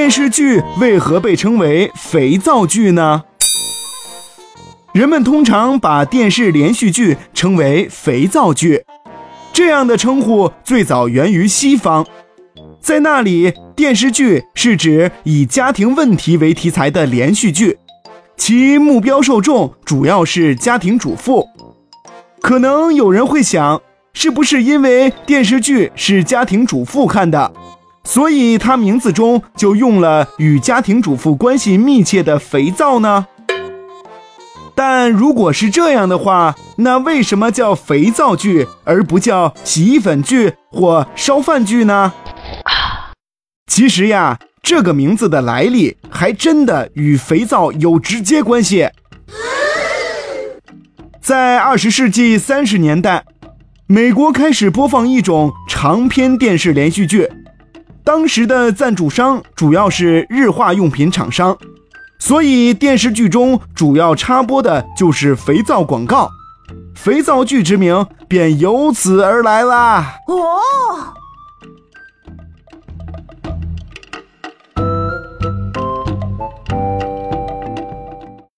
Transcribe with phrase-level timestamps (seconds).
[0.00, 3.22] 电视剧为何被称为肥皂剧呢？
[4.94, 8.82] 人们通常把电视连续剧称为肥皂剧，
[9.52, 12.06] 这样的称呼最早源于西方，
[12.80, 17.76] 在那里，电视剧是指以家庭问题为题材的连续剧，
[18.38, 21.46] 其目标受众主要是家庭主妇。
[22.40, 23.82] 可能有人会想，
[24.14, 27.52] 是不是因为电视剧是家庭主妇看的，
[28.10, 33.28] 所以它名字中就用了与家庭主妇关系密切的肥皂呢？
[34.74, 42.12] 但如果是这样的话，那为什么叫肥皂剧而不叫洗衣粉剧或烧饭剧呢？
[43.68, 48.88] 其实呀，这个名字的来历还真的与肥皂有直接关系。
[51.20, 53.24] 在二十世纪三十年代，
[53.86, 57.30] 美国开始播放一种长篇电视连续剧，
[58.10, 61.56] 当时的赞助商主要是日化用品厂商。
[62.18, 66.28] 所以电视剧中主要插播的就是肥皂广告，
[66.96, 70.16] 肥皂剧之名便由此而来啦。
[70.26, 71.19] 哦。